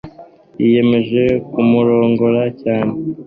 [0.61, 1.21] yiyemeje
[1.51, 2.93] kumurongora cyane